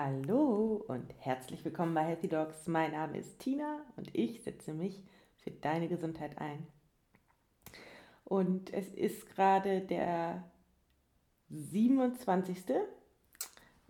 [0.00, 2.68] Hallo und herzlich willkommen bei Healthy Dogs.
[2.68, 5.02] Mein Name ist Tina und ich setze mich
[5.38, 6.68] für deine Gesundheit ein.
[8.24, 10.44] Und es ist gerade der
[11.48, 12.58] 27.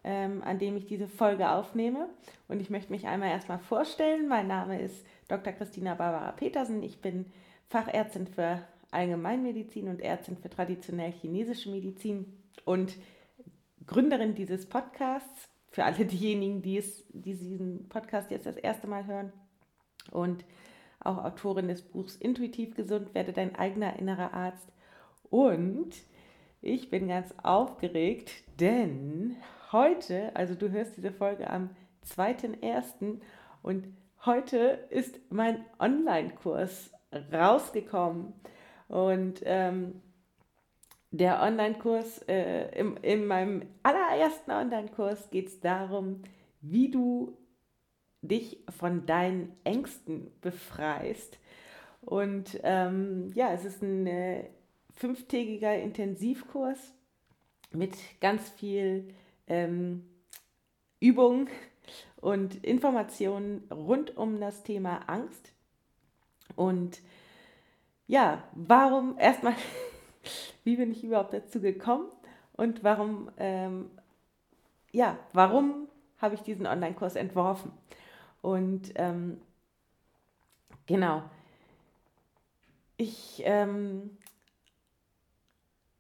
[0.03, 2.09] Ähm, an dem ich diese Folge aufnehme.
[2.49, 4.29] Und ich möchte mich einmal erstmal vorstellen.
[4.29, 5.53] Mein Name ist Dr.
[5.53, 6.83] Christina Barbara Petersen.
[6.83, 7.27] Ich bin
[7.69, 12.33] Fachärztin für Allgemeinmedizin und Ärztin für traditionell chinesische Medizin
[12.65, 12.97] und
[13.85, 15.51] Gründerin dieses Podcasts.
[15.79, 19.33] Für alle diejenigen, die, es, die diesen Podcast jetzt das erste Mal hören.
[20.11, 20.45] Und
[20.99, 24.73] auch Autorin des Buchs Intuitiv gesund, werde dein eigener innerer Arzt.
[25.31, 25.95] Und
[26.63, 29.37] ich bin ganz aufgeregt, denn
[29.71, 31.71] heute, also du hörst diese Folge am
[32.09, 33.21] 2.1.
[33.63, 33.87] und
[34.27, 34.57] heute
[34.91, 36.91] ist mein Online-Kurs
[37.33, 38.33] rausgekommen.
[38.89, 40.03] Und ähm,
[41.11, 46.23] der Online-Kurs, äh, im, in meinem allerersten Online-Kurs geht es darum,
[46.61, 47.37] wie du
[48.21, 51.39] dich von deinen Ängsten befreist.
[52.03, 54.45] Und ähm, ja, es ist ein äh,
[54.95, 56.79] fünftägiger Intensivkurs
[57.73, 59.09] mit ganz viel
[59.47, 60.09] ähm,
[61.01, 61.49] Übungen
[62.21, 65.53] und Informationen rund um das Thema Angst.
[66.57, 67.01] Und
[68.07, 69.55] ja, warum erstmal,
[70.69, 72.09] wie bin ich überhaupt dazu gekommen
[72.53, 73.91] und warum, ähm,
[74.93, 75.89] ja, warum
[76.19, 77.73] habe ich diesen Online-Kurs entworfen?
[78.43, 79.41] Und ähm,
[80.85, 81.23] genau,
[82.99, 84.11] ich ähm,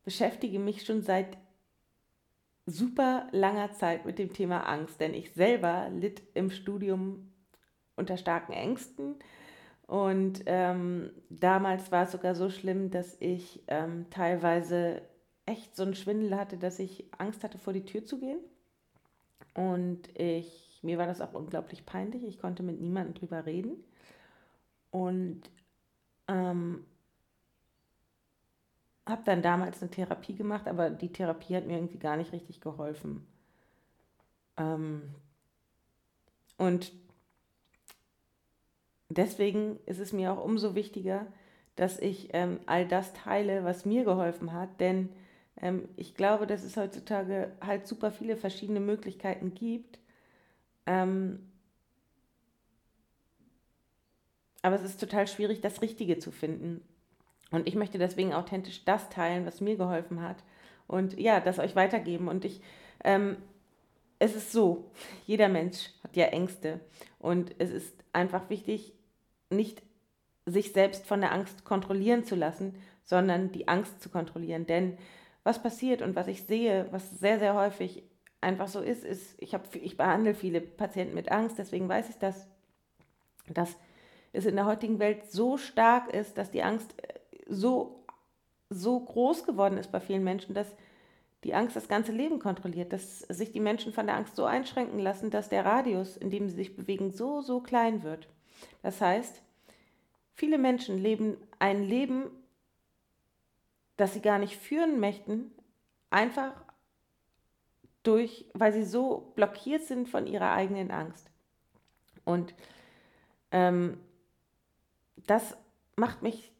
[0.04, 1.38] beschäftige mich schon seit
[2.66, 7.32] super langer Zeit mit dem Thema Angst, denn ich selber litt im Studium
[7.96, 9.16] unter starken Ängsten
[9.88, 15.00] und ähm, damals war es sogar so schlimm, dass ich ähm, teilweise
[15.46, 18.38] echt so einen Schwindel hatte, dass ich Angst hatte, vor die Tür zu gehen.
[19.54, 22.22] Und ich, mir war das auch unglaublich peinlich.
[22.24, 23.82] Ich konnte mit niemandem drüber reden.
[24.90, 25.40] Und
[26.28, 26.84] ähm,
[29.06, 32.60] habe dann damals eine Therapie gemacht, aber die Therapie hat mir irgendwie gar nicht richtig
[32.60, 33.26] geholfen.
[34.58, 35.14] Ähm,
[36.58, 36.92] und
[39.08, 41.26] deswegen ist es mir auch umso wichtiger,
[41.76, 45.10] dass ich ähm, all das teile, was mir geholfen hat, denn
[45.60, 49.98] ähm, ich glaube, dass es heutzutage halt super viele verschiedene Möglichkeiten gibt.
[50.86, 51.50] Ähm,
[54.62, 56.82] aber es ist total schwierig, das Richtige zu finden.
[57.50, 60.42] Und ich möchte deswegen authentisch das teilen, was mir geholfen hat.
[60.86, 62.28] Und ja, das euch weitergeben.
[62.28, 62.60] Und ich,
[63.04, 63.36] ähm,
[64.18, 64.90] es ist so,
[65.26, 66.80] jeder Mensch hat ja Ängste.
[67.18, 68.94] Und es ist einfach wichtig,
[69.50, 69.82] nicht
[70.46, 74.66] sich selbst von der Angst kontrollieren zu lassen, sondern die Angst zu kontrollieren.
[74.66, 74.98] Denn
[75.44, 78.02] was passiert und was ich sehe, was sehr, sehr häufig
[78.40, 82.16] einfach so ist, ist, ich, hab, ich behandle viele Patienten mit Angst, deswegen weiß ich
[82.16, 82.46] das,
[83.48, 83.76] dass
[84.32, 86.94] es in der heutigen Welt so stark ist, dass die Angst
[87.48, 88.04] so,
[88.68, 90.68] so groß geworden ist bei vielen Menschen, dass
[91.44, 94.98] die Angst das ganze Leben kontrolliert, dass sich die Menschen von der Angst so einschränken
[94.98, 98.28] lassen, dass der Radius, in dem sie sich bewegen, so, so klein wird.
[98.82, 99.42] Das heißt,
[100.34, 102.30] viele Menschen leben ein Leben,
[103.96, 105.50] das sie gar nicht führen möchten,
[106.10, 106.52] einfach
[108.02, 111.30] durch, weil sie so blockiert sind von ihrer eigenen Angst.
[112.24, 112.54] Und
[113.50, 113.98] ähm,
[115.26, 115.56] das
[115.96, 116.52] macht mich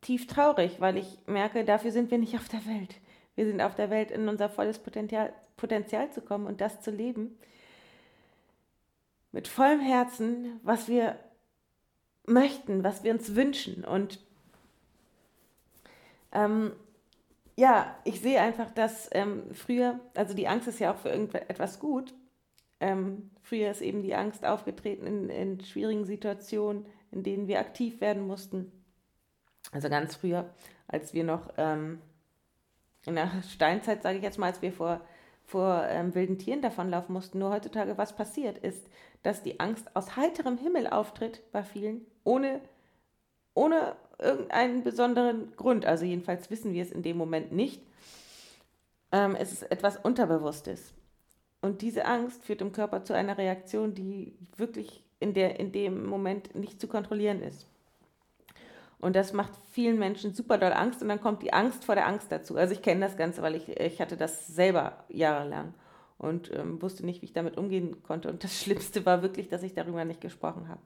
[0.00, 3.00] tief traurig, weil ich merke, dafür sind wir nicht auf der Welt.
[3.34, 6.90] Wir sind auf der Welt, in unser volles Potenzial, Potenzial zu kommen und das zu
[6.90, 7.38] leben.
[9.32, 11.18] Mit vollem Herzen, was wir
[12.26, 13.84] möchten, was wir uns wünschen.
[13.84, 14.20] Und
[16.32, 16.72] ähm,
[17.56, 21.80] ja, ich sehe einfach, dass ähm, früher, also die Angst ist ja auch für irgendetwas
[21.80, 22.14] gut.
[22.80, 28.00] Ähm, früher ist eben die Angst aufgetreten in, in schwierigen Situationen, in denen wir aktiv
[28.00, 28.70] werden mussten
[29.72, 30.50] also ganz früher,
[30.86, 32.00] als wir noch ähm,
[33.06, 35.00] in der Steinzeit, sage ich jetzt mal, als wir vor,
[35.44, 37.38] vor ähm, wilden Tieren davonlaufen mussten.
[37.38, 38.88] Nur heutzutage, was passiert ist,
[39.22, 42.60] dass die Angst aus heiterem Himmel auftritt bei vielen, ohne,
[43.54, 45.84] ohne irgendeinen besonderen Grund.
[45.86, 47.82] Also jedenfalls wissen wir es in dem Moment nicht.
[49.10, 50.94] Ähm, es ist etwas Unterbewusstes.
[51.60, 56.06] Und diese Angst führt im Körper zu einer Reaktion, die wirklich in, der, in dem
[56.06, 57.66] Moment nicht zu kontrollieren ist.
[59.02, 62.06] Und das macht vielen Menschen super doll Angst und dann kommt die Angst vor der
[62.06, 62.56] Angst dazu.
[62.56, 65.74] Also ich kenne das Ganze, weil ich, ich hatte das selber jahrelang
[66.18, 68.30] und ähm, wusste nicht, wie ich damit umgehen konnte.
[68.30, 70.80] Und das Schlimmste war wirklich, dass ich darüber nicht gesprochen habe.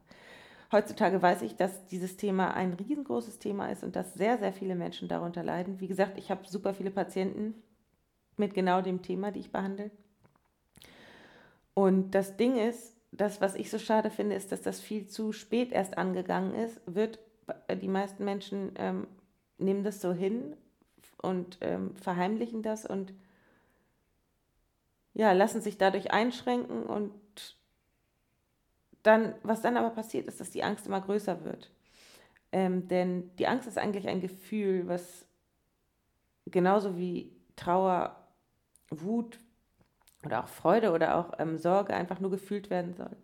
[0.73, 4.77] Heutzutage weiß ich, dass dieses Thema ein riesengroßes Thema ist und dass sehr, sehr viele
[4.77, 5.79] Menschen darunter leiden.
[5.81, 7.55] Wie gesagt, ich habe super viele Patienten
[8.39, 9.91] mit genau dem Thema, die ich behandle.
[11.75, 15.33] Und das Ding ist, das, was ich so schade finde, ist, dass das viel zu
[15.33, 17.19] spät erst angegangen ist, wird
[17.81, 19.07] die meisten Menschen ähm,
[19.59, 20.57] nehmen das so hin
[21.23, 23.13] und ähm, verheimlichen das und
[25.15, 27.15] ja, lassen sich dadurch einschränken und
[29.03, 31.71] dann, was dann aber passiert, ist, dass die Angst immer größer wird.
[32.53, 35.27] Ähm, denn die Angst ist eigentlich ein Gefühl, was
[36.47, 38.17] genauso wie Trauer,
[38.91, 39.39] Wut
[40.25, 43.17] oder auch Freude oder auch ähm, Sorge einfach nur gefühlt werden soll.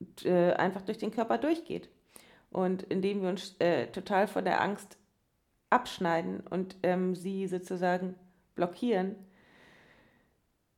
[0.00, 1.88] Und, äh, einfach durch den Körper durchgeht.
[2.54, 4.96] Und indem wir uns äh, total von der Angst
[5.70, 8.14] abschneiden und ähm, sie sozusagen
[8.54, 9.16] blockieren,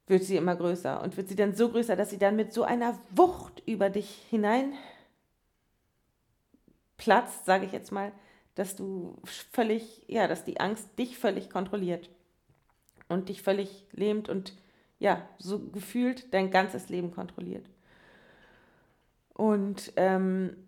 [0.06, 2.62] wird sie immer größer und wird sie dann so größer, dass sie dann mit so
[2.62, 4.72] einer Wucht über dich hinein
[6.96, 8.10] platzt, sage ich jetzt mal,
[8.54, 12.08] dass du völlig, ja, dass die Angst dich völlig kontrolliert
[13.10, 14.54] und dich völlig lähmt und
[14.98, 17.68] ja, so gefühlt dein ganzes Leben kontrolliert.
[19.34, 20.65] Und ähm,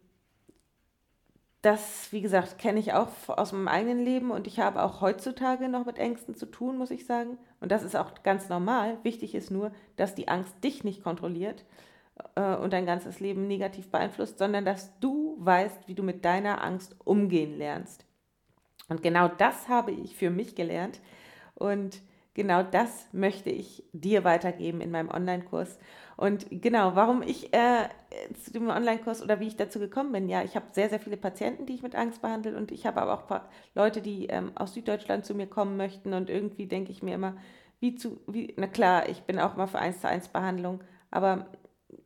[1.63, 5.69] das, wie gesagt, kenne ich auch aus meinem eigenen Leben und ich habe auch heutzutage
[5.69, 7.37] noch mit Ängsten zu tun, muss ich sagen.
[7.61, 8.99] Und das ist auch ganz normal.
[9.03, 11.65] Wichtig ist nur, dass die Angst dich nicht kontrolliert
[12.37, 16.63] äh, und dein ganzes Leben negativ beeinflusst, sondern dass du weißt, wie du mit deiner
[16.63, 18.05] Angst umgehen lernst.
[18.89, 21.01] Und genau das habe ich für mich gelernt
[21.55, 22.01] und
[22.39, 25.77] genau das möchte ich dir weitergeben in meinem Online-Kurs.
[26.17, 27.89] Und genau, warum ich äh,
[28.45, 31.17] zu dem Online-Kurs oder wie ich dazu gekommen bin, ja, ich habe sehr, sehr viele
[31.17, 32.57] Patienten, die ich mit Angst behandle.
[32.57, 33.41] Und ich habe aber auch
[33.75, 36.15] Leute, die ähm, aus Süddeutschland zu mir kommen möchten.
[36.15, 37.37] Und irgendwie denke ich mir immer,
[37.81, 40.81] wie zu, wie, na klar, ich bin auch mal für 1 zu 1 Behandlung,
[41.11, 41.49] aber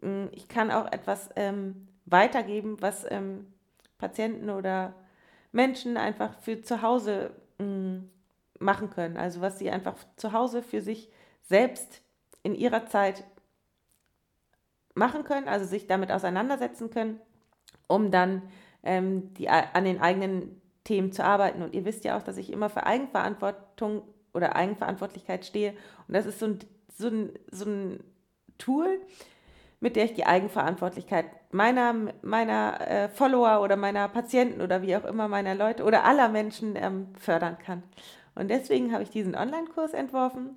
[0.00, 3.52] mh, mm, ich kann auch etwas ähm, weitergeben, was ähm,
[3.98, 4.94] Patienten oder
[5.52, 8.10] Menschen einfach für zu Hause mh, mm,
[8.58, 9.16] machen können.
[9.16, 11.10] Also was sie einfach zu Hause für sich
[11.42, 12.02] selbst
[12.42, 13.24] in ihrer Zeit
[14.94, 17.20] machen können, also sich damit auseinandersetzen können,
[17.86, 18.42] um dann
[18.82, 21.62] ähm, die, an den eigenen Themen zu arbeiten.
[21.62, 24.02] Und ihr wisst ja auch, dass ich immer für Eigenverantwortung
[24.34, 25.74] oder Eigenverantwortlichkeit stehe.
[26.08, 26.58] Und das ist so ein,
[26.94, 28.04] so ein, so ein
[28.58, 29.00] Tool,
[29.80, 35.04] mit der ich die Eigenverantwortlichkeit meiner, meiner äh, Follower oder meiner Patienten oder wie auch
[35.04, 37.82] immer meiner Leute oder aller Menschen ähm, fördern kann.
[38.34, 40.56] Und deswegen habe ich diesen Online-Kurs entworfen.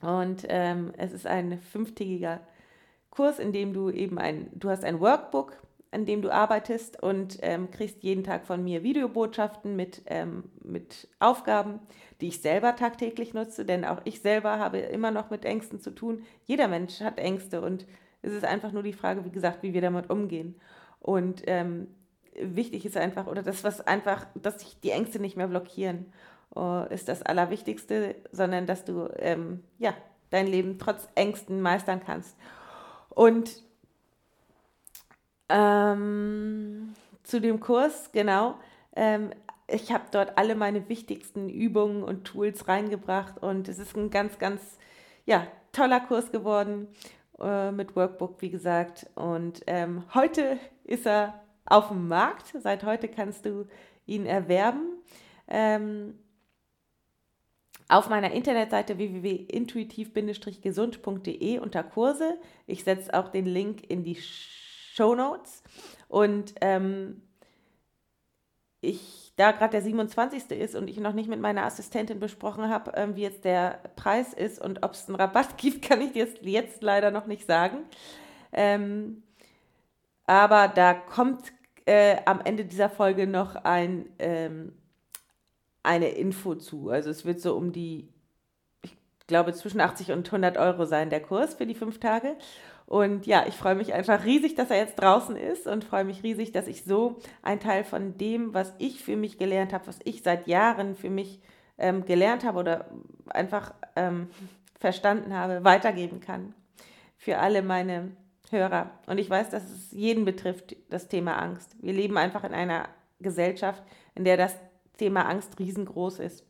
[0.00, 2.40] Und ähm, es ist ein fünftägiger
[3.10, 5.56] Kurs, in dem du eben ein, du hast ein Workbook,
[5.92, 11.08] an dem du arbeitest und ähm, kriegst jeden Tag von mir Videobotschaften mit, ähm, mit
[11.20, 11.78] Aufgaben,
[12.20, 15.92] die ich selber tagtäglich nutze, denn auch ich selber habe immer noch mit Ängsten zu
[15.92, 16.24] tun.
[16.44, 17.86] Jeder Mensch hat Ängste und
[18.22, 20.56] es ist einfach nur die Frage, wie gesagt, wie wir damit umgehen.
[20.98, 21.86] Und ähm,
[22.40, 26.06] wichtig ist einfach, oder das, was einfach, dass sich die Ängste nicht mehr blockieren,
[26.90, 29.94] ist das Allerwichtigste, sondern dass du ähm, ja,
[30.30, 32.36] dein Leben trotz Ängsten meistern kannst.
[33.10, 33.62] Und
[35.48, 38.54] ähm, zu dem Kurs, genau,
[38.96, 39.30] ähm,
[39.66, 44.38] ich habe dort alle meine wichtigsten Übungen und Tools reingebracht und es ist ein ganz,
[44.38, 44.60] ganz
[45.24, 46.88] ja, toller Kurs geworden
[47.40, 49.06] äh, mit Workbook, wie gesagt.
[49.14, 52.54] Und ähm, heute ist er auf dem Markt.
[52.60, 53.66] Seit heute kannst du
[54.06, 54.98] ihn erwerben.
[55.48, 56.18] Ähm,
[57.88, 62.38] auf meiner Internetseite www.intuitiv-gesund.de unter Kurse.
[62.66, 65.62] Ich setze auch den Link in die Show Notes.
[66.08, 67.22] Und ähm,
[68.80, 70.50] ich, da gerade der 27.
[70.52, 74.32] ist und ich noch nicht mit meiner Assistentin besprochen habe, ähm, wie jetzt der Preis
[74.32, 77.78] ist und ob es einen Rabatt gibt, kann ich dir jetzt leider noch nicht sagen.
[78.52, 79.22] Ähm,
[80.26, 81.52] aber da kommt
[81.86, 84.72] äh, am Ende dieser Folge noch ein ähm,
[85.84, 86.88] eine Info zu.
[86.90, 88.08] Also es wird so um die,
[88.82, 92.36] ich glaube, zwischen 80 und 100 Euro sein, der Kurs für die fünf Tage.
[92.86, 96.22] Und ja, ich freue mich einfach riesig, dass er jetzt draußen ist und freue mich
[96.22, 100.00] riesig, dass ich so einen Teil von dem, was ich für mich gelernt habe, was
[100.04, 101.40] ich seit Jahren für mich
[101.78, 102.86] ähm, gelernt habe oder
[103.28, 104.28] einfach ähm,
[104.78, 106.54] verstanden habe, weitergeben kann
[107.16, 108.10] für alle meine
[108.50, 108.90] Hörer.
[109.06, 111.74] Und ich weiß, dass es jeden betrifft, das Thema Angst.
[111.80, 112.88] Wir leben einfach in einer
[113.18, 113.82] Gesellschaft,
[114.14, 114.54] in der das
[114.96, 116.44] Thema Angst riesengroß ist.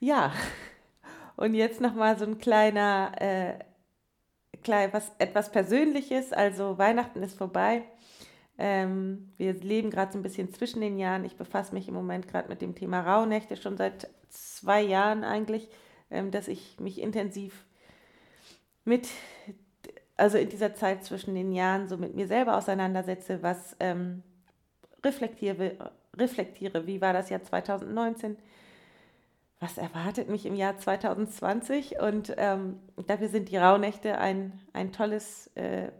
[0.00, 0.32] Ja,
[1.36, 3.58] und jetzt nochmal so ein kleiner, äh,
[4.62, 6.32] klein, was, etwas Persönliches.
[6.32, 7.84] Also Weihnachten ist vorbei.
[8.58, 11.24] Ähm, wir leben gerade so ein bisschen zwischen den Jahren.
[11.24, 15.68] Ich befasse mich im Moment gerade mit dem Thema Rauhnächte schon seit zwei Jahren eigentlich,
[16.10, 17.66] ähm, dass ich mich intensiv
[18.84, 19.08] mit,
[20.16, 24.22] also in dieser Zeit zwischen den Jahren so mit mir selber auseinandersetze, was ähm,
[25.04, 28.36] reflektiere, reflektiere, wie war das Jahr 2019,
[29.58, 32.00] was erwartet mich im Jahr 2020?
[32.00, 35.90] Und ähm, dafür sind die Rauhnächte ein, ein tolles, äh,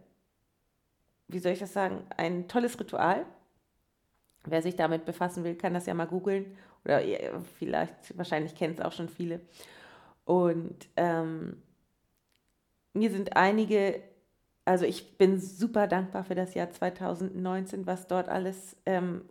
[1.27, 3.25] wie soll ich das sagen, ein tolles Ritual.
[4.45, 6.55] Wer sich damit befassen will, kann das ja mal googeln.
[6.85, 7.01] Oder
[7.57, 9.41] vielleicht, wahrscheinlich kennen es auch schon viele.
[10.23, 11.61] Und ähm,
[12.93, 14.01] mir sind einige,
[14.65, 19.23] also ich bin super dankbar für das Jahr 2019, was dort alles, ähm,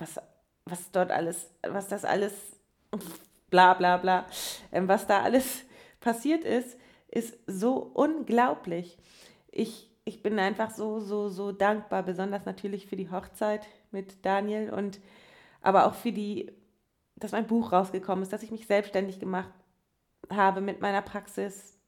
[0.00, 0.20] was,
[0.64, 2.32] was dort alles, was das alles,
[3.50, 4.26] bla bla bla,
[4.72, 5.64] ähm, was da alles
[6.00, 6.78] passiert ist,
[7.08, 8.98] ist so unglaublich.
[9.50, 14.72] Ich, ich bin einfach so, so, so dankbar, besonders natürlich für die Hochzeit mit Daniel
[14.72, 15.00] und
[15.62, 16.52] aber auch für die,
[17.16, 19.52] dass mein Buch rausgekommen ist, dass ich mich selbstständig gemacht
[20.30, 21.78] habe mit meiner Praxis,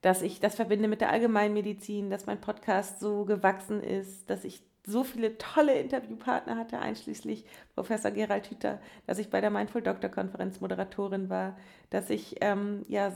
[0.00, 4.62] dass ich das verbinde mit der Allgemeinmedizin, dass mein Podcast so gewachsen ist, dass ich
[4.86, 10.08] so viele tolle Interviewpartner hatte, einschließlich Professor Gerald Hüther, dass ich bei der Mindful Doctor
[10.08, 11.56] Konferenz Moderatorin war,
[11.90, 13.12] dass ich ähm, ja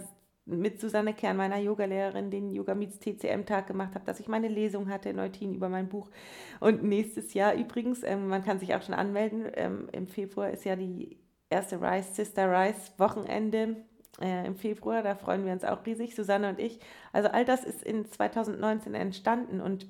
[0.46, 4.48] mit Susanne Kern, meiner Yogalehrerin, den Yoga Meets TCM Tag gemacht habe, dass ich meine
[4.48, 6.10] Lesung hatte in Neutin über mein Buch.
[6.58, 10.64] Und nächstes Jahr übrigens, ähm, man kann sich auch schon anmelden, ähm, im Februar ist
[10.64, 11.18] ja die
[11.50, 13.76] erste Rise, Sister Rise Wochenende
[14.20, 16.80] äh, im Februar, da freuen wir uns auch riesig, Susanne und ich.
[17.12, 19.86] Also all das ist in 2019 entstanden und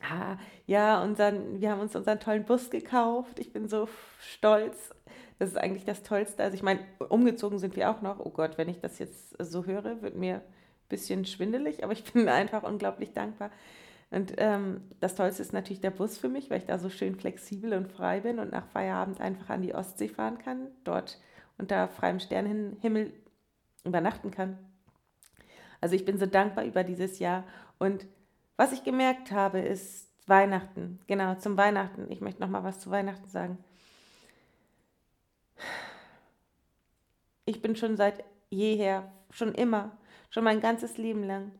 [0.00, 3.38] ah, ja, unseren, wir haben uns unseren tollen Bus gekauft.
[3.38, 3.88] Ich bin so
[4.20, 4.94] stolz.
[5.38, 6.42] Das ist eigentlich das Tollste.
[6.42, 8.20] Also ich meine, umgezogen sind wir auch noch.
[8.20, 10.42] Oh Gott, wenn ich das jetzt so höre, wird mir ein
[10.88, 13.50] bisschen schwindelig, aber ich bin einfach unglaublich dankbar.
[14.10, 17.14] Und ähm, das Tollste ist natürlich der Bus für mich, weil ich da so schön
[17.14, 21.20] flexibel und frei bin und nach Feierabend einfach an die Ostsee fahren kann, dort
[21.58, 23.12] unter freiem Sternenhimmel
[23.84, 24.58] übernachten kann.
[25.80, 27.44] Also ich bin so dankbar über dieses Jahr.
[27.78, 28.06] Und
[28.60, 30.98] was ich gemerkt habe, ist Weihnachten.
[31.06, 32.10] Genau, zum Weihnachten.
[32.10, 33.56] Ich möchte noch mal was zu Weihnachten sagen.
[37.46, 39.96] Ich bin schon seit jeher, schon immer,
[40.28, 41.52] schon mein ganzes Leben lang,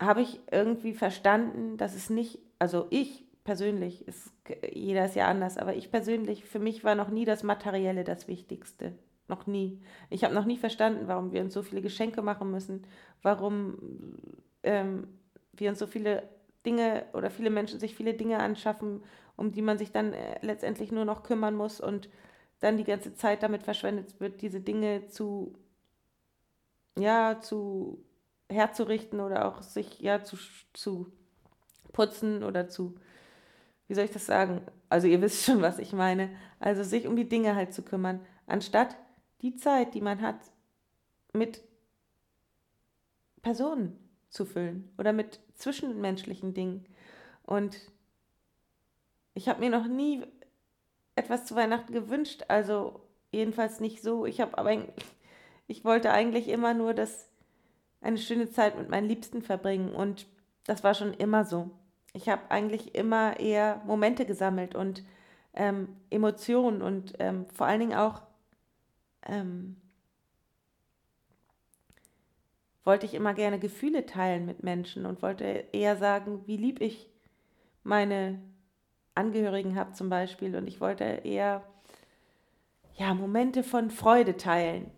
[0.00, 4.32] habe ich irgendwie verstanden, dass es nicht, also ich persönlich, ist,
[4.72, 8.28] jeder ist ja anders, aber ich persönlich, für mich war noch nie das Materielle das
[8.28, 8.94] Wichtigste.
[9.28, 9.82] Noch nie.
[10.08, 12.86] Ich habe noch nie verstanden, warum wir uns so viele Geschenke machen müssen,
[13.20, 13.76] warum
[14.62, 15.06] ähm,
[15.56, 16.28] wir uns so viele
[16.64, 19.02] Dinge oder viele Menschen sich viele Dinge anschaffen,
[19.36, 22.08] um die man sich dann äh, letztendlich nur noch kümmern muss und
[22.60, 25.58] dann die ganze Zeit damit verschwendet wird, diese Dinge zu,
[26.98, 28.04] ja, zu
[28.48, 30.36] herzurichten oder auch sich ja zu,
[30.72, 31.12] zu
[31.92, 32.94] putzen oder zu,
[33.88, 34.62] wie soll ich das sagen?
[34.88, 36.30] Also ihr wisst schon, was ich meine.
[36.58, 38.96] Also sich um die Dinge halt zu kümmern, anstatt
[39.42, 40.38] die Zeit, die man hat,
[41.32, 41.62] mit
[43.42, 44.03] Personen
[44.34, 46.84] zu füllen oder mit zwischenmenschlichen Dingen.
[47.44, 47.78] Und
[49.34, 50.24] ich habe mir noch nie
[51.14, 53.00] etwas zu Weihnachten gewünscht, also
[53.30, 54.26] jedenfalls nicht so.
[54.26, 54.76] Ich habe aber
[55.66, 57.28] ich wollte eigentlich immer nur das
[58.00, 60.26] eine schöne Zeit mit meinen Liebsten verbringen und
[60.64, 61.70] das war schon immer so.
[62.12, 65.04] Ich habe eigentlich immer eher Momente gesammelt und
[65.54, 68.22] ähm, Emotionen und ähm, vor allen Dingen auch
[69.26, 69.76] ähm,
[72.84, 77.08] wollte ich immer gerne Gefühle teilen mit Menschen und wollte eher sagen, wie lieb ich
[77.82, 78.40] meine
[79.14, 80.54] Angehörigen habe zum Beispiel.
[80.56, 81.64] Und ich wollte eher
[82.96, 84.90] ja, Momente von Freude teilen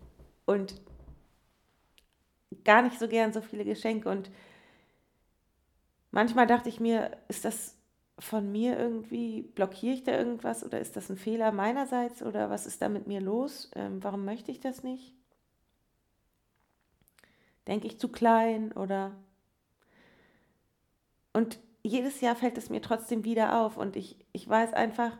[0.45, 0.81] und
[2.63, 4.09] gar nicht so gern so viele Geschenke.
[4.09, 4.29] Und
[6.11, 7.75] manchmal dachte ich mir, ist das
[8.19, 12.65] von mir irgendwie, blockiere ich da irgendwas oder ist das ein Fehler meinerseits oder was
[12.65, 13.71] ist da mit mir los?
[13.75, 15.16] Ähm, warum möchte ich das nicht?
[17.67, 19.15] Denke ich zu klein oder...
[21.33, 25.17] Und jedes Jahr fällt es mir trotzdem wieder auf und ich, ich weiß einfach,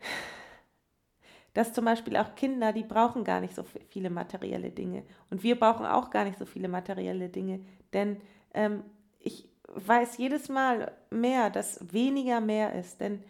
[1.54, 5.04] dass zum Beispiel auch Kinder, die brauchen gar nicht so viele materielle Dinge.
[5.30, 7.60] Und wir brauchen auch gar nicht so viele materielle Dinge.
[7.92, 8.20] Denn
[8.52, 8.84] ähm,
[9.18, 13.22] ich, weiß jedes Mal mehr, dass weniger mehr ist, denn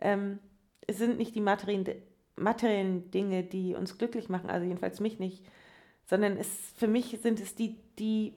[0.00, 0.38] ähm,
[0.86, 2.02] es sind nicht die materiellen,
[2.36, 5.44] materiellen Dinge, die uns glücklich machen, also jedenfalls mich nicht,
[6.06, 8.34] sondern es, für mich sind es die, die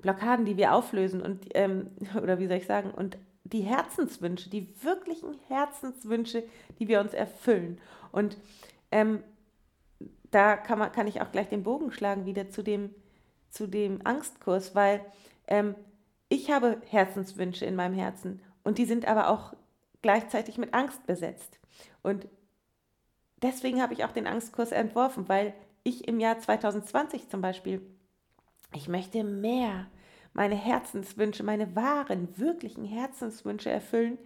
[0.00, 1.90] Blockaden, die wir auflösen und, ähm,
[2.22, 6.44] oder wie soll ich sagen, und die Herzenswünsche, die wirklichen Herzenswünsche,
[6.78, 7.78] die wir uns erfüllen.
[8.10, 8.38] Und
[8.90, 9.22] ähm,
[10.30, 12.94] da kann, man, kann ich auch gleich den Bogen schlagen wieder zu dem,
[13.50, 15.04] zu dem Angstkurs, weil
[15.46, 15.74] ähm,
[16.28, 19.54] ich habe Herzenswünsche in meinem Herzen und die sind aber auch
[20.02, 21.60] gleichzeitig mit Angst besetzt.
[22.02, 22.26] Und
[23.42, 27.80] deswegen habe ich auch den Angstkurs entworfen, weil ich im Jahr 2020 zum Beispiel,
[28.74, 29.86] ich möchte mehr
[30.32, 34.18] meine Herzenswünsche, meine wahren, wirklichen Herzenswünsche erfüllen,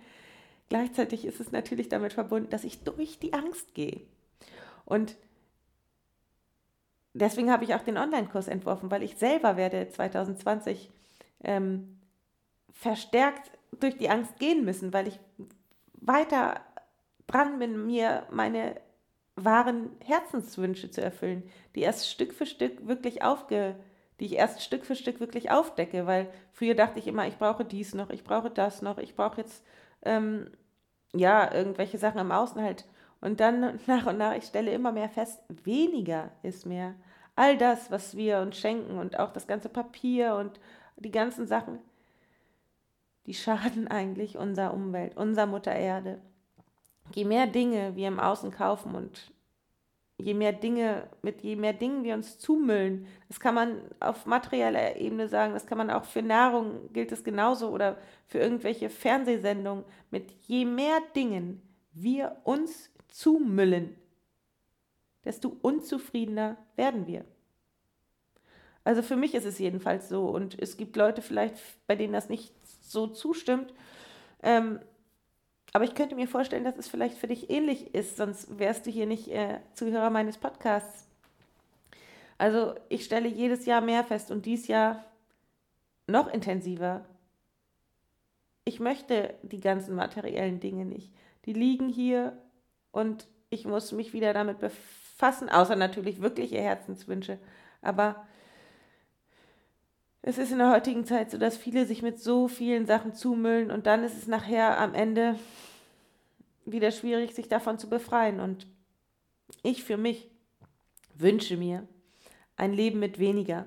[0.71, 4.01] gleichzeitig ist es natürlich damit verbunden, dass ich durch die Angst gehe.
[4.87, 5.17] Und
[7.13, 10.91] deswegen habe ich auch den Online-Kurs entworfen, weil ich selber werde 2020
[11.45, 11.99] ähm,
[12.73, 13.51] verstärkt
[13.81, 15.21] durch die Angst gehen müssen, weil ich
[15.93, 16.61] weiter
[17.27, 18.81] dran bin, mir meine
[19.45, 21.43] wahren Herzenswünsche zu erfüllen,
[21.75, 23.77] die erst Stück für Stück wirklich aufge,
[24.21, 27.65] die ich erst Stück für Stück wirklich aufdecke, weil früher dachte ich immer, ich brauche
[27.65, 29.65] dies noch, ich brauche das noch, ich brauche jetzt
[30.03, 30.51] ähm,
[31.15, 32.85] ja irgendwelche Sachen am Außen halt.
[33.21, 36.95] Und dann nach und nach, ich stelle immer mehr fest, weniger ist mehr.
[37.37, 40.59] All das, was wir uns schenken und auch das ganze Papier und
[40.97, 41.79] die ganzen Sachen,
[43.27, 46.21] die schaden eigentlich unserer Umwelt, unserer Mutter Erde
[47.15, 49.33] je mehr Dinge wir im Außen kaufen und
[50.19, 54.97] je mehr Dinge, mit je mehr Dingen wir uns zumüllen, das kann man auf materieller
[54.97, 59.85] Ebene sagen, das kann man auch für Nahrung, gilt es genauso oder für irgendwelche Fernsehsendungen,
[60.11, 61.63] mit je mehr Dingen
[61.93, 63.97] wir uns zumüllen,
[65.25, 67.25] desto unzufriedener werden wir.
[68.85, 72.29] Also für mich ist es jedenfalls so und es gibt Leute vielleicht, bei denen das
[72.29, 73.75] nicht so zustimmt.
[74.43, 74.81] Ähm,
[75.73, 78.91] aber ich könnte mir vorstellen, dass es vielleicht für dich ähnlich ist, sonst wärst du
[78.91, 81.07] hier nicht äh, Zuhörer meines Podcasts.
[82.39, 85.05] Also ich stelle jedes Jahr mehr fest und dies Jahr
[86.07, 87.05] noch intensiver.
[88.65, 91.13] Ich möchte die ganzen materiellen Dinge nicht.
[91.45, 92.37] Die liegen hier
[92.93, 97.39] und ich muss mich wieder damit befassen, außer natürlich wirkliche Herzenswünsche.
[97.83, 98.27] Aber
[100.23, 103.71] es ist in der heutigen Zeit so, dass viele sich mit so vielen Sachen zumüllen
[103.71, 105.37] und dann ist es nachher am Ende
[106.73, 108.41] wieder schwierig, sich davon zu befreien.
[108.41, 108.67] Und
[109.63, 110.31] ich für mich
[111.15, 111.87] wünsche mir
[112.57, 113.67] ein Leben mit weniger.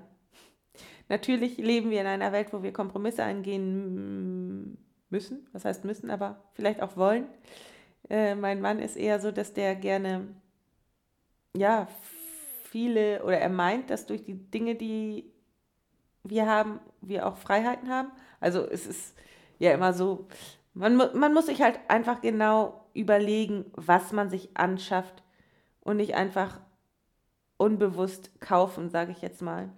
[1.09, 4.77] Natürlich leben wir in einer Welt, wo wir Kompromisse eingehen
[5.09, 5.47] müssen.
[5.51, 7.27] Was heißt müssen, aber vielleicht auch wollen.
[8.09, 10.27] Äh, mein Mann ist eher so, dass der gerne,
[11.55, 11.87] ja,
[12.63, 15.31] viele, oder er meint, dass durch die Dinge, die
[16.23, 18.11] wir haben, wir auch Freiheiten haben.
[18.39, 19.15] Also es ist
[19.59, 20.27] ja immer so,
[20.73, 25.23] man, man muss sich halt einfach genau überlegen, was man sich anschafft
[25.81, 26.59] und nicht einfach
[27.57, 29.69] unbewusst kaufen, sage ich jetzt mal.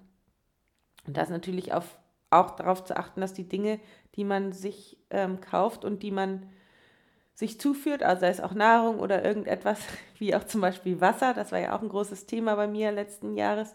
[1.06, 3.80] Und das natürlich auf, auch darauf zu achten, dass die Dinge,
[4.16, 6.50] die man sich ähm, kauft und die man
[7.36, 9.80] sich zuführt, also sei es auch Nahrung oder irgendetwas,
[10.18, 13.36] wie auch zum Beispiel Wasser, das war ja auch ein großes Thema bei mir letzten
[13.36, 13.74] Jahres,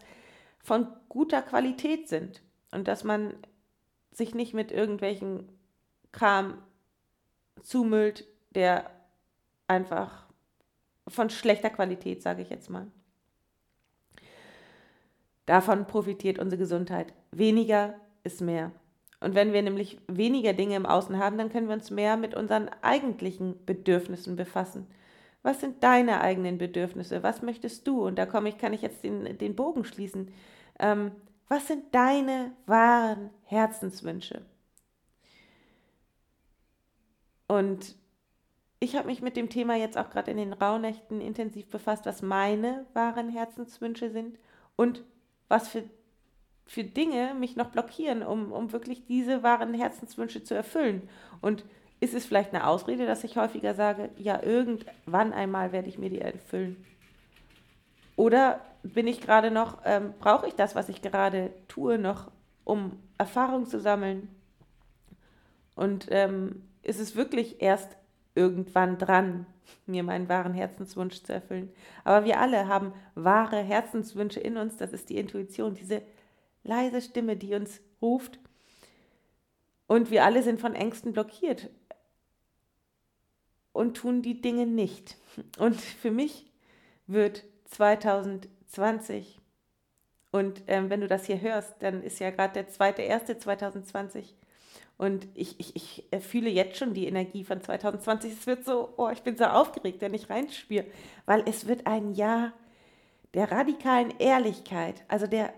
[0.61, 3.33] von guter Qualität sind und dass man
[4.11, 5.49] sich nicht mit irgendwelchen
[6.11, 6.57] Kram
[7.61, 8.89] zumüllt, der
[9.67, 10.25] einfach
[11.07, 12.87] von schlechter Qualität, sage ich jetzt mal.
[15.45, 17.13] Davon profitiert unsere Gesundheit.
[17.31, 18.71] Weniger ist mehr.
[19.19, 22.35] Und wenn wir nämlich weniger Dinge im Außen haben, dann können wir uns mehr mit
[22.35, 24.87] unseren eigentlichen Bedürfnissen befassen.
[25.41, 27.23] Was sind deine eigenen Bedürfnisse?
[27.23, 28.05] Was möchtest du?
[28.05, 30.31] Und da komme ich, kann ich jetzt den, den Bogen schließen.
[30.79, 31.11] Ähm,
[31.47, 34.41] was sind deine wahren Herzenswünsche?
[37.49, 37.95] Und
[38.79, 42.21] ich habe mich mit dem Thema jetzt auch gerade in den Rauhnächten intensiv befasst, was
[42.21, 44.37] meine wahren Herzenswünsche sind
[44.75, 45.03] und
[45.47, 45.83] was für,
[46.67, 51.09] für Dinge mich noch blockieren, um, um wirklich diese wahren Herzenswünsche zu erfüllen.
[51.41, 51.65] Und
[51.99, 56.11] ist es vielleicht eine Ausrede, dass ich häufiger sage, ja, irgendwann einmal werde ich mir
[56.11, 56.85] die erfüllen?
[58.15, 62.29] Oder bin ich gerade noch, ähm, brauche ich das, was ich gerade tue, noch,
[62.63, 64.29] um Erfahrung zu sammeln?
[65.75, 67.97] Und ähm, ist es wirklich erst
[68.35, 69.45] irgendwann dran,
[69.85, 71.71] mir meinen wahren Herzenswunsch zu erfüllen.
[72.03, 74.77] Aber wir alle haben wahre Herzenswünsche in uns.
[74.77, 76.01] Das ist die Intuition, diese
[76.63, 78.39] leise Stimme, die uns ruft.
[79.87, 81.69] Und wir alle sind von Ängsten blockiert
[83.73, 85.17] und tun die Dinge nicht.
[85.57, 86.45] Und für mich
[87.07, 89.39] wird 2020,
[90.31, 94.35] und ähm, wenn du das hier hörst, dann ist ja gerade der zweite, erste 2020
[94.99, 98.33] und ich, ich, ich fühle jetzt schon die Energie von 2020.
[98.33, 100.83] Es wird so, oh, ich bin so aufgeregt, wenn ich reinspüre,
[101.25, 102.51] weil es wird ein Jahr
[103.33, 105.05] der radikalen Ehrlichkeit.
[105.07, 105.53] Also der,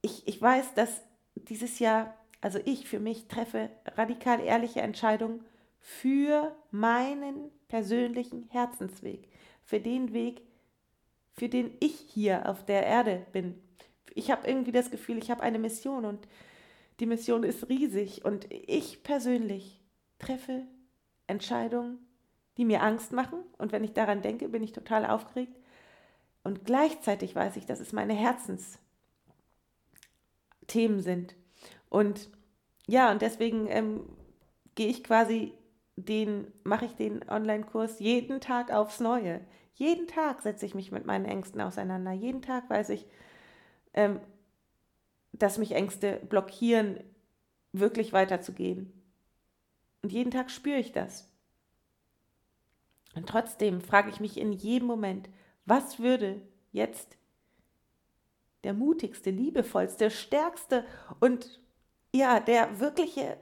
[0.00, 1.02] ich, ich weiß, dass
[1.34, 5.44] dieses Jahr, also ich für mich treffe radikal ehrliche Entscheidungen
[5.78, 9.28] für meinen persönlichen Herzensweg,
[9.64, 10.40] für den Weg,
[11.34, 13.60] für den ich hier auf der Erde bin.
[14.14, 16.26] Ich habe irgendwie das Gefühl, ich habe eine Mission und
[17.00, 19.80] die Mission ist riesig und ich persönlich
[20.18, 20.66] treffe
[21.26, 21.98] Entscheidungen,
[22.56, 23.38] die mir Angst machen.
[23.58, 25.56] Und wenn ich daran denke, bin ich total aufgeregt.
[26.44, 28.80] Und gleichzeitig weiß ich, dass es meine Herzensthemen
[31.00, 31.34] sind.
[31.88, 32.30] Und
[32.86, 34.04] ja, und deswegen ähm,
[34.74, 35.54] gehe ich quasi
[35.96, 39.40] den mache ich den Online-Kurs jeden Tag aufs Neue.
[39.74, 42.12] Jeden Tag setze ich mich mit meinen Ängsten auseinander.
[42.12, 43.06] Jeden Tag weiß ich,
[43.94, 44.20] ähm,
[45.32, 47.02] dass mich Ängste blockieren,
[47.72, 48.92] wirklich weiterzugehen.
[50.02, 51.28] Und jeden Tag spüre ich das.
[53.14, 55.28] Und trotzdem frage ich mich in jedem Moment,
[55.64, 56.40] was würde
[56.70, 57.16] jetzt
[58.64, 60.84] der mutigste, liebevollste, stärkste
[61.20, 61.60] und
[62.14, 63.38] ja, der wirkliche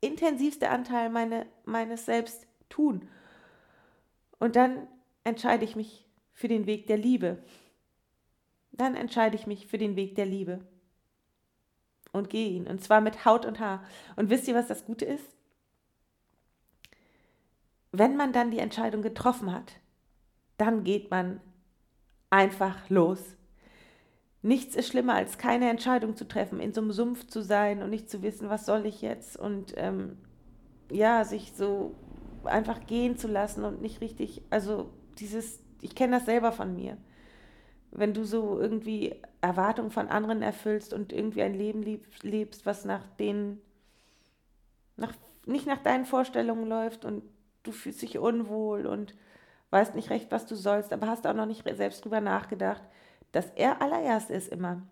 [0.00, 3.08] intensivste Anteil meine, meines Selbst tun.
[4.38, 4.86] Und dann
[5.22, 7.42] entscheide ich mich für den Weg der Liebe.
[8.72, 10.66] Dann entscheide ich mich für den Weg der Liebe
[12.14, 12.66] und gehe ihn.
[12.66, 13.82] Und zwar mit Haut und Haar.
[14.16, 15.28] Und wisst ihr, was das Gute ist?
[17.92, 19.72] Wenn man dann die Entscheidung getroffen hat,
[20.56, 21.40] dann geht man
[22.30, 23.36] einfach los.
[24.42, 27.90] Nichts ist schlimmer, als keine Entscheidung zu treffen, in so einem Sumpf zu sein und
[27.90, 30.18] nicht zu wissen, was soll ich jetzt und ähm,
[30.90, 31.94] ja, sich so
[32.44, 36.98] einfach gehen zu lassen und nicht richtig, also dieses, ich kenne das selber von mir
[37.94, 41.82] wenn du so irgendwie Erwartungen von anderen erfüllst und irgendwie ein Leben
[42.22, 43.60] lebst, was nach den,
[44.96, 45.12] nach,
[45.46, 47.22] nicht nach deinen Vorstellungen läuft und
[47.62, 49.14] du fühlst dich unwohl und
[49.70, 52.82] weißt nicht recht, was du sollst, aber hast auch noch nicht selbst drüber nachgedacht.
[53.32, 54.82] Das er allererst ist immer.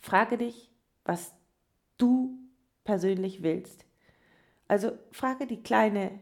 [0.00, 0.70] Frage dich,
[1.04, 1.34] was
[1.96, 2.38] du
[2.84, 3.84] persönlich willst.
[4.68, 6.18] Also frage die kleine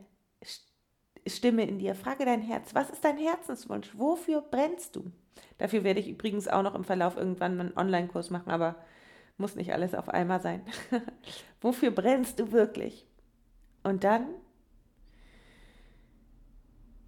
[1.27, 1.95] Stimme in dir.
[1.95, 3.91] Frage dein Herz, was ist dein Herzenswunsch?
[3.95, 5.11] Wofür brennst du?
[5.59, 8.77] Dafür werde ich übrigens auch noch im Verlauf irgendwann einen Online-Kurs machen, aber
[9.39, 10.63] muss nicht alles auf einmal sein.
[11.61, 13.07] Wofür brennst du wirklich?
[13.83, 14.27] Und dann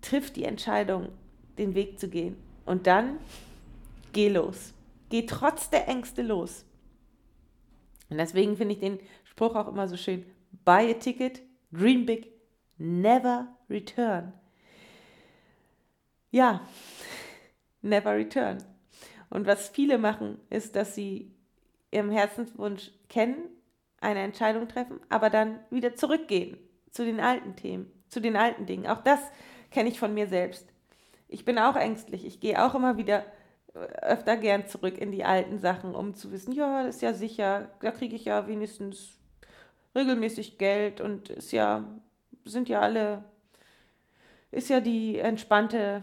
[0.00, 1.08] triff die Entscheidung,
[1.58, 2.36] den Weg zu gehen.
[2.64, 3.18] Und dann
[4.12, 4.74] geh los.
[5.08, 6.64] Geh trotz der Ängste los.
[8.10, 10.24] Und deswegen finde ich den Spruch auch immer so schön.
[10.64, 12.37] Buy a ticket, dream big,
[12.78, 14.32] never return.
[16.30, 16.60] Ja,
[17.82, 18.58] never return.
[19.30, 21.34] Und was viele machen, ist, dass sie
[21.90, 23.48] ihren Herzenswunsch kennen,
[24.00, 26.56] eine Entscheidung treffen, aber dann wieder zurückgehen
[26.90, 28.86] zu den alten Themen, zu den alten Dingen.
[28.86, 29.20] Auch das
[29.70, 30.66] kenne ich von mir selbst.
[31.28, 32.24] Ich bin auch ängstlich.
[32.24, 33.24] Ich gehe auch immer wieder
[33.74, 37.12] äh, öfter gern zurück in die alten Sachen, um zu wissen, ja, das ist ja
[37.12, 39.18] sicher, da kriege ich ja wenigstens
[39.94, 41.84] regelmäßig Geld und ist ja,
[42.48, 43.24] sind ja alle
[44.50, 46.02] ist ja die entspannte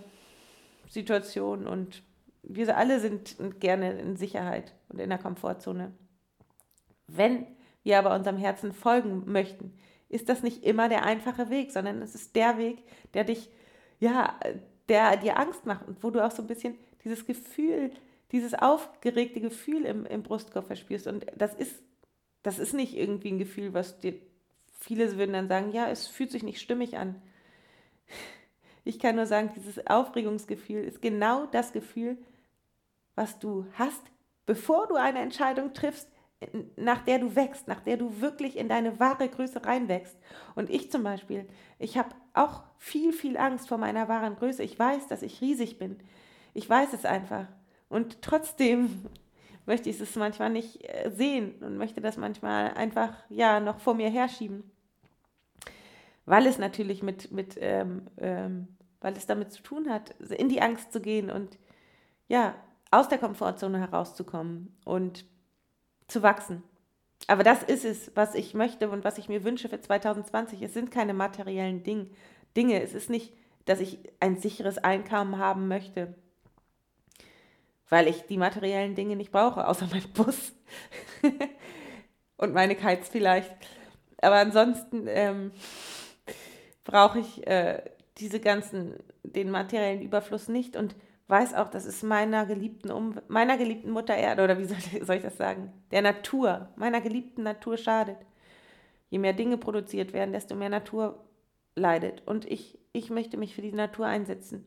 [0.87, 2.03] Situation und
[2.43, 5.91] wir alle sind gerne in Sicherheit und in der Komfortzone.
[7.07, 7.47] Wenn
[7.83, 9.73] wir aber unserem Herzen folgen möchten,
[10.09, 13.49] ist das nicht immer der einfache Weg, sondern es ist der Weg, der dich,
[13.99, 14.39] ja,
[14.89, 17.91] der dir Angst macht und wo du auch so ein bisschen dieses Gefühl,
[18.31, 21.07] dieses aufgeregte Gefühl im, im Brustkorb verspürst.
[21.07, 21.81] Und das ist,
[22.43, 24.19] das ist nicht irgendwie ein Gefühl, was dir,
[24.77, 27.21] viele würden dann sagen, ja, es fühlt sich nicht stimmig an.
[28.83, 32.17] Ich kann nur sagen, dieses Aufregungsgefühl ist genau das Gefühl,
[33.15, 34.03] was du hast,
[34.45, 36.07] bevor du eine Entscheidung triffst,
[36.75, 40.15] nach der du wächst, nach der du wirklich in deine wahre Größe reinwächst.
[40.53, 41.47] Und ich zum Beispiel,
[41.79, 44.61] ich habe auch viel, viel Angst vor meiner wahren Größe.
[44.61, 45.97] Ich weiß, dass ich riesig bin.
[46.53, 47.47] Ich weiß es einfach.
[47.89, 49.05] Und trotzdem
[49.65, 53.93] möchte ich es manchmal nicht äh, sehen und möchte das manchmal einfach ja noch vor
[53.93, 54.71] mir herschieben
[56.25, 58.67] weil es natürlich mit, mit ähm, ähm,
[59.01, 61.59] weil es damit zu tun hat, in die Angst zu gehen und
[62.27, 62.55] ja,
[62.89, 65.25] aus der Komfortzone herauszukommen und
[66.07, 66.63] zu wachsen.
[67.27, 70.61] Aber das ist es, was ich möchte und was ich mir wünsche für 2020.
[70.61, 72.09] Es sind keine materiellen Ding,
[72.57, 72.81] Dinge.
[72.81, 73.33] Es ist nicht,
[73.65, 76.15] dass ich ein sicheres Einkommen haben möchte,
[77.89, 80.53] weil ich die materiellen Dinge nicht brauche, außer mein Bus
[82.37, 83.51] und meine Kites vielleicht.
[84.21, 85.51] Aber ansonsten ähm,
[86.83, 87.81] brauche ich äh,
[88.17, 90.95] diese ganzen, den materiellen Überfluss nicht und
[91.27, 95.05] weiß auch, dass es meiner geliebten, um meiner geliebten Mutter Erde, oder wie soll ich,
[95.05, 98.17] soll ich das sagen, der Natur, meiner geliebten Natur schadet.
[99.09, 101.23] Je mehr Dinge produziert werden, desto mehr Natur
[101.75, 102.23] leidet.
[102.25, 104.65] Und ich, ich möchte mich für die Natur einsetzen.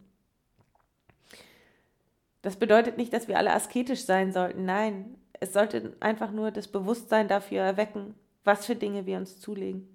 [2.43, 4.65] Das bedeutet nicht, dass wir alle asketisch sein sollten.
[4.65, 9.89] Nein, es sollte einfach nur das Bewusstsein dafür erwecken, was für Dinge wir uns zulegen.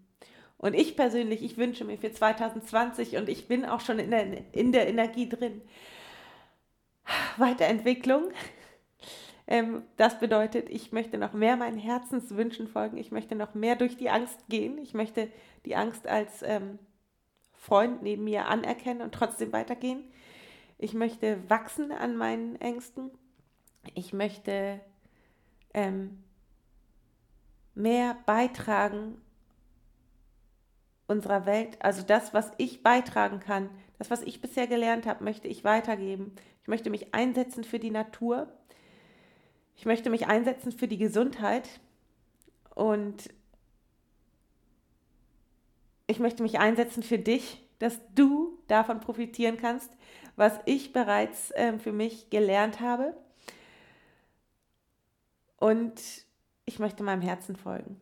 [0.58, 4.54] Und ich persönlich, ich wünsche mir für 2020 und ich bin auch schon in der,
[4.54, 5.62] in der Energie drin.
[7.38, 8.32] Weiterentwicklung.
[9.46, 12.98] Ähm, das bedeutet, ich möchte noch mehr meinen Herzenswünschen folgen.
[12.98, 14.78] Ich möchte noch mehr durch die Angst gehen.
[14.78, 15.30] Ich möchte
[15.66, 16.80] die Angst als ähm,
[17.54, 20.06] Freund neben mir anerkennen und trotzdem weitergehen.
[20.84, 23.10] Ich möchte wachsen an meinen Ängsten.
[23.94, 24.82] Ich möchte
[25.74, 26.22] ähm,
[27.74, 29.22] mehr beitragen
[31.08, 35.48] unserer Welt, also das, was ich beitragen kann, das, was ich bisher gelernt habe, möchte
[35.48, 36.36] ich weitergeben.
[36.64, 38.52] Ich möchte mich einsetzen für die Natur.
[39.78, 41.80] Ich möchte mich einsetzen für die Gesundheit.
[42.76, 43.30] Und
[46.08, 49.92] ich möchte mich einsetzen für dich, dass du davon profitieren kannst,
[50.36, 53.16] was ich bereits äh, für mich gelernt habe.
[55.58, 56.02] Und
[56.66, 58.00] ich möchte meinem Herzen folgen.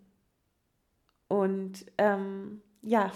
[1.27, 3.11] Und ähm, ja,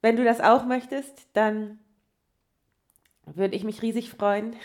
[0.00, 1.78] wenn du das auch möchtest, dann
[3.24, 4.56] würde ich mich riesig freuen,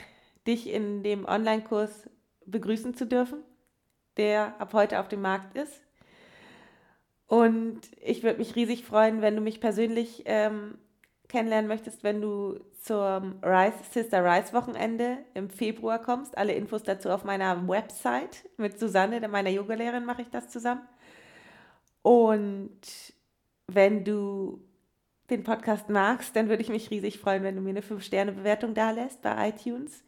[0.48, 2.10] dich in dem Online-Kurs
[2.46, 3.44] begrüßen zu dürfen,
[4.18, 5.87] der ab heute auf dem Markt ist.
[7.28, 10.78] Und ich würde mich riesig freuen, wenn du mich persönlich ähm,
[11.28, 16.38] kennenlernen möchtest, wenn du zum Rise, Sister Rise Wochenende im Februar kommst.
[16.38, 20.88] Alle Infos dazu auf meiner Website mit Susanne, meiner Yogalehrerin, mache ich das zusammen.
[22.02, 22.80] Und
[23.68, 24.64] wenn du
[25.30, 28.92] den Podcast magst, dann würde ich mich riesig freuen, wenn du mir eine 5-Sterne-Bewertung da
[28.92, 30.06] lässt bei iTunes.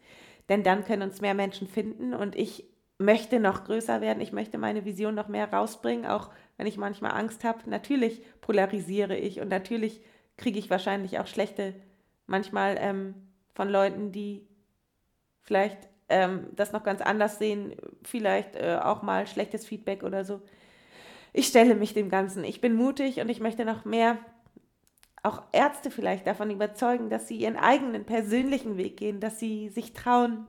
[0.48, 2.64] Denn dann können uns mehr Menschen finden und ich
[2.96, 4.20] möchte noch größer werden.
[4.20, 6.30] Ich möchte meine Vision noch mehr rausbringen, auch
[6.60, 7.70] wenn ich manchmal Angst habe.
[7.70, 10.02] Natürlich polarisiere ich und natürlich
[10.36, 11.74] kriege ich wahrscheinlich auch schlechte,
[12.26, 13.14] manchmal ähm,
[13.54, 14.46] von Leuten, die
[15.40, 20.42] vielleicht ähm, das noch ganz anders sehen, vielleicht äh, auch mal schlechtes Feedback oder so.
[21.32, 22.44] Ich stelle mich dem Ganzen.
[22.44, 24.18] Ich bin mutig und ich möchte noch mehr
[25.22, 29.94] auch Ärzte vielleicht davon überzeugen, dass sie ihren eigenen persönlichen Weg gehen, dass sie sich
[29.94, 30.46] trauen,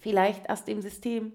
[0.00, 1.34] vielleicht aus dem System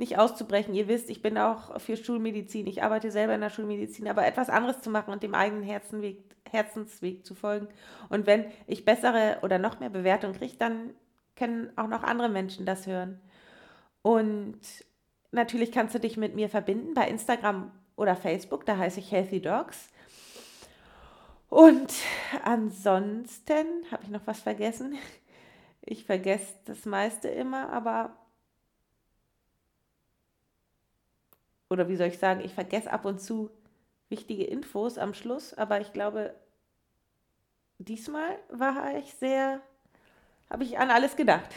[0.00, 0.74] nicht auszubrechen.
[0.74, 4.50] Ihr wisst, ich bin auch für Schulmedizin, ich arbeite selber in der Schulmedizin, aber etwas
[4.50, 7.68] anderes zu machen und dem eigenen Herzenweg, Herzensweg zu folgen.
[8.08, 10.94] Und wenn ich bessere oder noch mehr Bewertung kriege, dann
[11.36, 13.20] können auch noch andere Menschen das hören.
[14.02, 14.58] Und
[15.30, 19.42] natürlich kannst du dich mit mir verbinden bei Instagram oder Facebook, da heiße ich Healthy
[19.42, 19.90] Dogs.
[21.50, 21.92] Und
[22.44, 24.96] ansonsten habe ich noch was vergessen.
[25.82, 28.16] Ich vergesse das meiste immer, aber
[31.70, 33.50] oder wie soll ich sagen, ich vergesse ab und zu
[34.08, 36.34] wichtige Infos am Schluss, aber ich glaube,
[37.78, 39.60] diesmal war ich sehr,
[40.50, 41.48] habe ich an alles gedacht.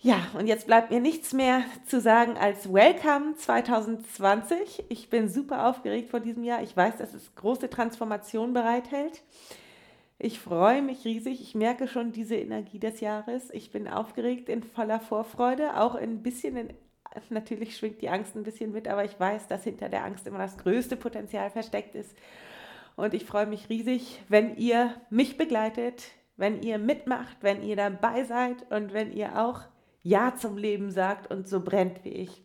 [0.00, 4.84] Ja, und jetzt bleibt mir nichts mehr zu sagen als Welcome 2020.
[4.90, 6.62] Ich bin super aufgeregt vor diesem Jahr.
[6.62, 9.24] Ich weiß, dass es große Transformation bereithält.
[10.20, 11.40] Ich freue mich riesig.
[11.40, 13.50] Ich merke schon diese Energie des Jahres.
[13.50, 16.74] Ich bin aufgeregt in voller Vorfreude, auch ein bisschen in
[17.30, 20.38] natürlich schwingt die Angst ein bisschen mit, aber ich weiß, dass hinter der Angst immer
[20.38, 22.16] das größte Potenzial versteckt ist.
[22.96, 28.24] Und ich freue mich riesig, wenn ihr mich begleitet, wenn ihr mitmacht, wenn ihr dabei
[28.24, 29.62] seid und wenn ihr auch
[30.02, 32.42] Ja zum Leben sagt und so brennt wie ich.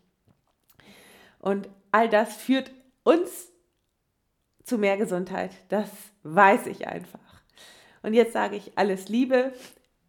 [1.39, 2.71] Und all das führt
[3.03, 3.51] uns
[4.63, 5.51] zu mehr Gesundheit.
[5.69, 5.89] Das
[6.23, 7.19] weiß ich einfach.
[8.01, 9.53] Und jetzt sage ich alles Liebe,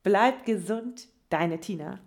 [0.03, 2.01] bleibt gesund, deine Tina.